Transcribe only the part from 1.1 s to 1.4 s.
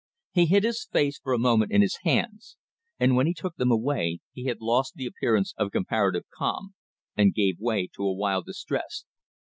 for a